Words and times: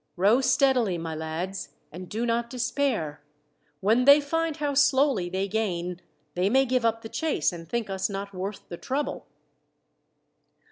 Row 0.15 0.41
steadily, 0.41 0.97
my 0.97 1.13
lads, 1.13 1.75
and 1.91 2.09
do 2.09 2.25
not 2.25 2.49
despair. 2.49 3.21
When 3.81 4.05
they 4.05 4.19
find 4.19 4.57
how 4.57 4.73
slowly 4.73 5.29
they 5.29 5.47
gain, 5.47 6.01
they 6.33 6.49
may 6.49 6.65
give 6.65 6.83
up 6.83 7.03
the 7.03 7.07
chase 7.07 7.53
and 7.53 7.69
think 7.69 7.87
us 7.87 8.09
not 8.09 8.33
worth 8.33 8.67
the 8.67 8.77
trouble. 8.77 9.27